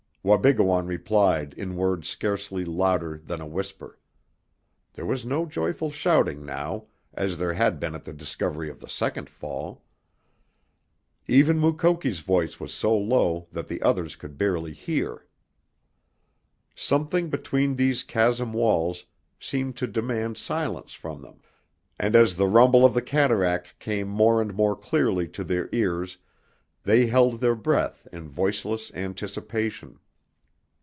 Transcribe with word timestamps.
Wabigoon 0.23 0.85
replied 0.85 1.55
in 1.55 1.75
words 1.75 2.07
scarcely 2.07 2.63
louder 2.63 3.17
than 3.25 3.41
a 3.41 3.47
whisper. 3.47 3.97
There 4.93 5.03
was 5.03 5.25
no 5.25 5.47
joyful 5.47 5.89
shouting 5.89 6.45
now, 6.45 6.85
as 7.11 7.39
there 7.39 7.53
had 7.53 7.79
been 7.79 7.95
at 7.95 8.05
the 8.05 8.13
discovery 8.13 8.69
of 8.69 8.79
the 8.81 8.87
second 8.87 9.31
fall. 9.31 9.83
Even 11.27 11.57
Mukoki's 11.59 12.19
voice 12.19 12.59
was 12.59 12.71
so 12.71 12.95
low 12.95 13.47
that 13.51 13.67
the 13.67 13.81
others 13.81 14.15
could 14.15 14.37
barely 14.37 14.73
hear. 14.73 15.25
Something 16.75 17.31
between 17.31 17.75
these 17.75 18.03
chasm 18.03 18.53
walls 18.53 19.05
seemed 19.39 19.75
to 19.77 19.87
demand 19.87 20.37
silence 20.37 20.93
from 20.93 21.23
them, 21.23 21.41
and 21.99 22.15
as 22.15 22.35
the 22.35 22.47
rumble 22.47 22.85
of 22.85 22.93
the 22.93 23.01
cataract 23.01 23.73
came 23.79 24.07
more 24.07 24.39
and 24.39 24.53
more 24.53 24.75
clearly 24.75 25.27
to 25.29 25.43
their 25.43 25.67
ears 25.71 26.19
they 26.83 27.07
held 27.07 27.39
their 27.39 27.55
breath 27.55 28.07
in 28.11 28.29
voiceless 28.29 28.93
anticipation. 28.93 29.97